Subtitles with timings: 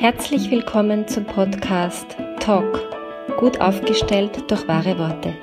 [0.00, 2.80] Herzlich willkommen zum Podcast Talk,
[3.36, 5.34] gut aufgestellt durch wahre Worte.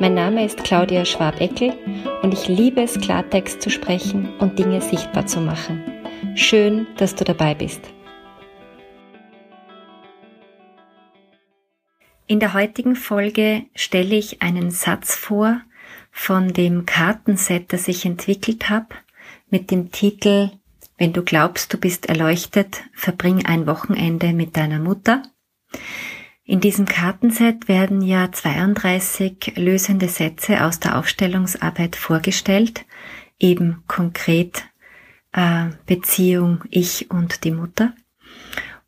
[0.00, 1.74] Mein Name ist Claudia Schwabeckel
[2.22, 5.84] und ich liebe es, Klartext zu sprechen und Dinge sichtbar zu machen.
[6.34, 7.82] Schön, dass du dabei bist.
[12.26, 15.60] In der heutigen Folge stelle ich einen Satz vor
[16.10, 18.94] von dem Kartenset, das ich entwickelt habe,
[19.50, 20.52] mit dem Titel
[20.96, 25.22] wenn du glaubst, du bist erleuchtet, verbring ein Wochenende mit deiner Mutter.
[26.44, 32.84] In diesem Kartenset werden ja 32 lösende Sätze aus der Aufstellungsarbeit vorgestellt,
[33.38, 34.64] eben konkret
[35.32, 37.94] äh, Beziehung ich und die Mutter.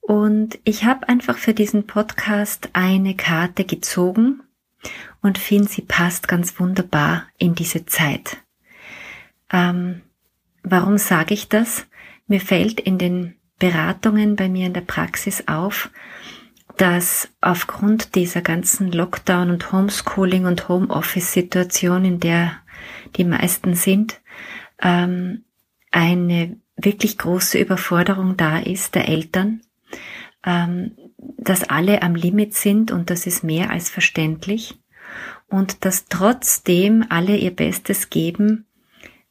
[0.00, 4.42] Und ich habe einfach für diesen Podcast eine Karte gezogen
[5.20, 8.36] und finde, sie passt ganz wunderbar in diese Zeit.
[9.50, 10.02] Ähm,
[10.62, 11.86] warum sage ich das?
[12.26, 15.90] Mir fällt in den Beratungen bei mir in der Praxis auf,
[16.76, 22.52] dass aufgrund dieser ganzen Lockdown und Homeschooling und Homeoffice-Situation, in der
[23.16, 24.20] die meisten sind,
[24.82, 25.44] ähm,
[25.90, 29.62] eine wirklich große Überforderung da ist der Eltern,
[30.44, 34.78] ähm, dass alle am Limit sind und das ist mehr als verständlich.
[35.48, 38.66] Und dass trotzdem alle ihr Bestes geben,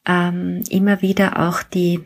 [0.06, 2.04] ähm, immer wieder auch die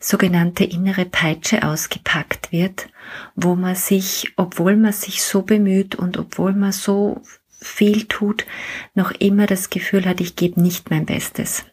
[0.00, 2.88] sogenannte innere Peitsche ausgepackt wird,
[3.36, 7.22] wo man sich, obwohl man sich so bemüht und obwohl man so
[7.60, 8.46] viel tut,
[8.94, 11.66] noch immer das Gefühl hat, ich gebe nicht mein Bestes.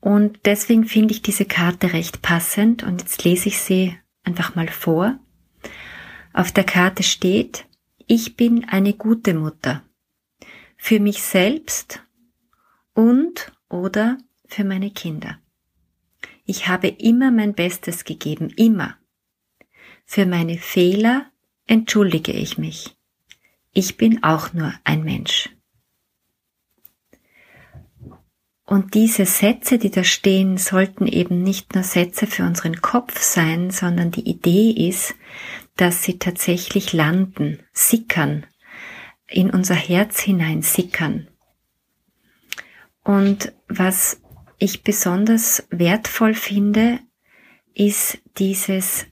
[0.00, 4.68] Und deswegen finde ich diese Karte recht passend und jetzt lese ich sie einfach mal
[4.68, 5.18] vor.
[6.32, 7.66] Auf der Karte steht,
[8.06, 9.82] ich bin eine gute Mutter.
[10.76, 12.02] Für mich selbst
[12.94, 15.38] und oder für meine Kinder.
[16.46, 18.96] Ich habe immer mein Bestes gegeben, immer.
[20.04, 21.26] Für meine Fehler
[21.66, 22.96] entschuldige ich mich.
[23.72, 25.50] Ich bin auch nur ein Mensch.
[28.64, 33.70] Und diese Sätze, die da stehen, sollten eben nicht nur Sätze für unseren Kopf sein,
[33.70, 35.14] sondern die Idee ist,
[35.76, 38.46] dass sie tatsächlich landen, sickern,
[39.28, 41.28] in unser Herz hinein sickern.
[43.04, 44.20] Und was
[44.58, 47.00] ich besonders wertvoll finde,
[47.74, 49.06] ist dieses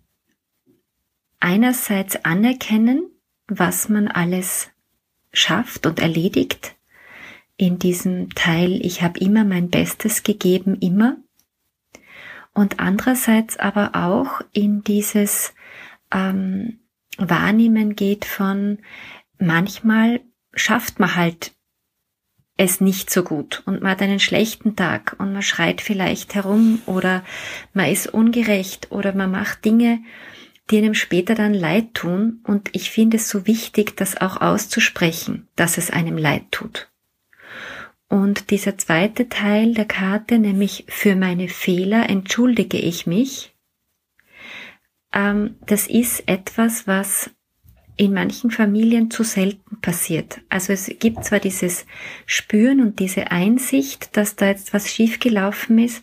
[1.41, 3.11] einerseits anerkennen,
[3.47, 4.71] was man alles
[5.33, 6.75] schafft und erledigt.
[7.57, 11.19] In diesem Teil, ich habe immer mein Bestes gegeben, immer.
[12.55, 15.53] Und andererseits aber auch in dieses
[16.11, 16.81] ähm,
[17.19, 18.79] Wahrnehmen geht von,
[19.39, 20.21] manchmal
[20.55, 21.53] schafft man halt
[22.57, 23.63] es nicht so gut.
[23.67, 27.25] Und man hat einen schlechten Tag und man schreit vielleicht herum oder
[27.73, 30.01] man ist ungerecht oder man macht Dinge,
[30.71, 32.41] die einem später dann leid tun.
[32.45, 36.91] Und ich finde es so wichtig, das auch auszusprechen, dass es einem leid tut.
[38.09, 43.55] Und dieser zweite Teil der Karte, nämlich für meine Fehler entschuldige ich mich,
[45.13, 47.31] ähm, das ist etwas, was
[47.97, 50.41] in manchen Familien zu selten passiert.
[50.49, 51.87] Also es gibt zwar dieses
[52.27, 56.03] Spüren und diese Einsicht, dass da jetzt was schiefgelaufen ist,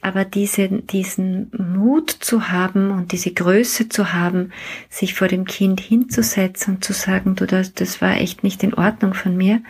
[0.00, 4.52] aber diese, diesen Mut zu haben und diese Größe zu haben,
[4.88, 8.74] sich vor dem Kind hinzusetzen und zu sagen, du, das, das war echt nicht in
[8.74, 9.62] Ordnung von mir,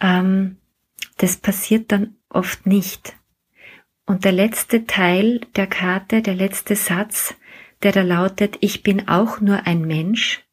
[0.00, 0.58] ähm,
[1.16, 3.16] das passiert dann oft nicht.
[4.06, 7.34] Und der letzte Teil der Karte, der letzte Satz,
[7.82, 10.44] der da lautet, ich bin auch nur ein Mensch,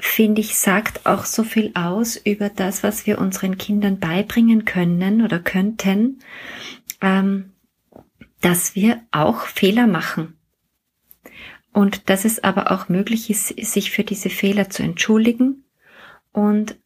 [0.00, 5.22] finde ich, sagt auch so viel aus über das, was wir unseren Kindern beibringen können
[5.22, 6.20] oder könnten,
[7.00, 7.52] ähm,
[8.40, 10.36] dass wir auch Fehler machen.
[11.72, 15.64] Und dass es aber auch möglich ist, sich für diese Fehler zu entschuldigen.
[16.32, 16.76] Und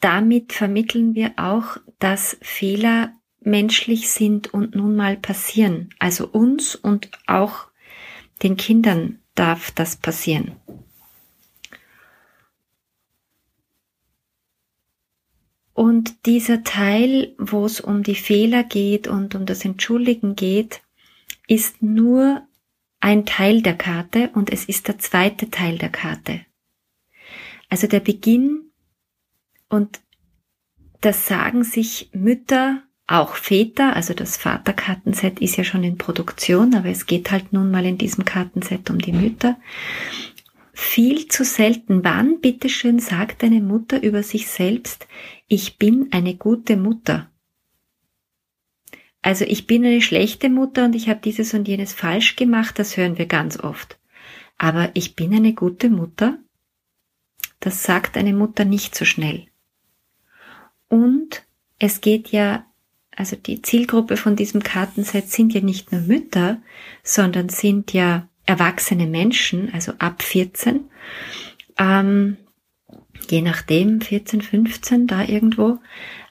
[0.00, 5.90] damit vermitteln wir auch, dass Fehler menschlich sind und nun mal passieren.
[5.98, 7.68] Also uns und auch
[8.42, 10.52] den Kindern darf das passieren.
[15.74, 20.82] Und dieser Teil, wo es um die Fehler geht und um das Entschuldigen geht,
[21.48, 22.42] ist nur
[23.00, 26.40] ein Teil der Karte und es ist der zweite Teil der Karte.
[27.68, 28.70] Also der Beginn
[29.68, 30.00] und
[31.00, 36.88] das sagen sich Mütter, auch Väter, also das Vaterkartenset ist ja schon in Produktion, aber
[36.88, 39.58] es geht halt nun mal in diesem Kartenset um die Mütter
[40.94, 42.04] viel zu selten.
[42.04, 45.08] Wann, bitteschön, sagt eine Mutter über sich selbst,
[45.48, 47.28] ich bin eine gute Mutter?
[49.20, 52.96] Also ich bin eine schlechte Mutter und ich habe dieses und jenes falsch gemacht, das
[52.96, 53.98] hören wir ganz oft.
[54.56, 56.38] Aber ich bin eine gute Mutter.
[57.58, 59.48] Das sagt eine Mutter nicht so schnell.
[60.88, 61.44] Und
[61.80, 62.66] es geht ja,
[63.16, 66.62] also die Zielgruppe von diesem Kartenset sind ja nicht nur Mütter,
[67.02, 70.88] sondern sind ja erwachsene Menschen, also ab 14,
[71.78, 72.36] ähm,
[73.30, 75.78] je nachdem, 14, 15, da irgendwo,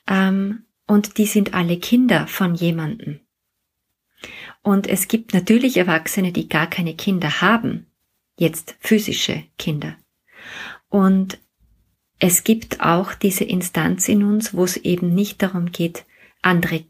[0.07, 3.19] ähm, und die sind alle Kinder von jemandem.
[4.61, 7.87] Und es gibt natürlich Erwachsene, die gar keine Kinder haben,
[8.37, 9.97] jetzt physische Kinder.
[10.89, 11.39] Und
[12.19, 16.05] es gibt auch diese Instanz in uns, wo es eben nicht darum geht,
[16.41, 16.85] andere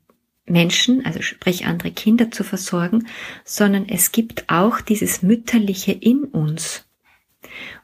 [0.46, 3.08] Menschen, also sprich andere Kinder zu versorgen,
[3.46, 6.86] sondern es gibt auch dieses Mütterliche in uns.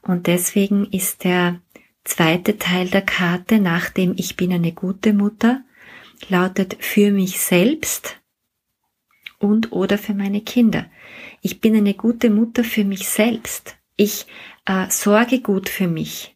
[0.02, 1.62] Und deswegen ist der
[2.04, 5.64] zweite Teil der Karte, nachdem ich bin eine gute Mutter,
[6.28, 8.20] lautet für mich selbst
[9.38, 10.90] und oder für meine Kinder.
[11.42, 13.78] Ich bin eine gute Mutter für mich selbst.
[13.96, 14.26] Ich
[14.66, 16.36] äh, sorge gut für mich.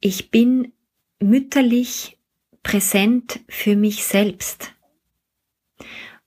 [0.00, 0.72] Ich bin
[1.20, 2.18] mütterlich
[2.62, 4.74] präsent für mich selbst.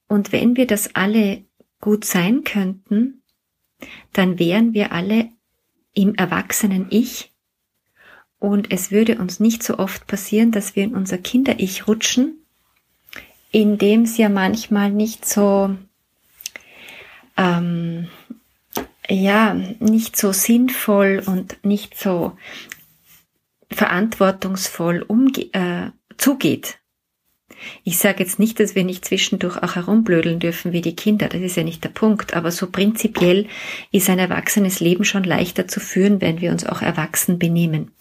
[0.08, 1.44] Und wenn wir das alle
[1.80, 3.22] gut sein könnten,
[4.14, 5.30] dann wären wir alle
[5.94, 7.32] im erwachsenen Ich
[8.42, 12.44] und es würde uns nicht so oft passieren, dass wir in unser Kinder-Ich rutschen,
[13.52, 15.76] in dem es ja manchmal nicht so,
[17.38, 18.08] ähm,
[19.08, 22.36] ja, nicht so sinnvoll und nicht so
[23.70, 26.80] verantwortungsvoll umge äh, zugeht.
[27.84, 31.42] Ich sage jetzt nicht, dass wir nicht zwischendurch auch herumblödeln dürfen wie die Kinder, das
[31.42, 33.48] ist ja nicht der Punkt, aber so prinzipiell
[33.92, 37.92] ist ein erwachsenes Leben schon leichter zu führen, wenn wir uns auch erwachsen benehmen.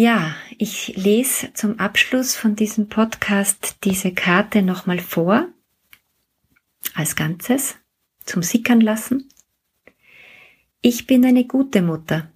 [0.00, 5.48] Ja, ich lese zum Abschluss von diesem Podcast diese Karte nochmal vor,
[6.94, 7.74] als Ganzes,
[8.24, 9.28] zum Sickern lassen.
[10.82, 12.30] Ich bin eine gute Mutter,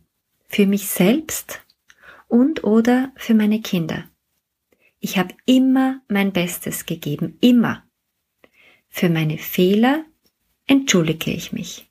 [0.49, 1.62] für mich selbst
[2.32, 4.08] und oder für meine Kinder.
[5.00, 7.84] Ich habe immer mein Bestes gegeben, immer.
[8.88, 10.06] Für meine Fehler
[10.67, 11.90] entschuldige ich mich.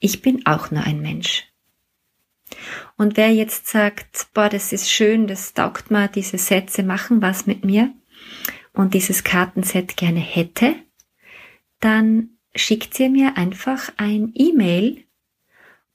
[0.00, 1.44] Ich bin auch nur ein Mensch.
[2.96, 7.46] Und wer jetzt sagt, boah, das ist schön, das taugt mir, diese Sätze machen was
[7.46, 7.94] mit mir
[8.72, 10.74] und dieses Kartenset gerne hätte,
[11.78, 15.04] dann schickt sie mir einfach ein E-Mail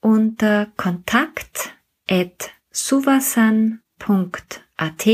[0.00, 1.74] unter kontakt
[2.08, 2.52] at
[4.06, 5.06] suvasan.at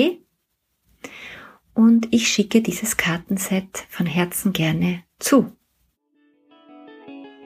[1.75, 5.53] und ich schicke dieses Kartenset von Herzen gerne zu.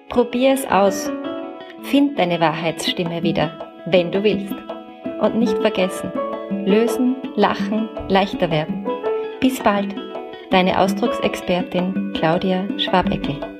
[0.08, 1.10] Probier es aus.
[1.84, 4.54] Find deine Wahrheitsstimme wieder wenn du willst.
[5.20, 6.12] Und nicht vergessen,
[6.64, 8.86] lösen, lachen, leichter werden.
[9.40, 9.94] Bis bald,
[10.50, 13.51] deine Ausdrucksexpertin Claudia Schwabeckel.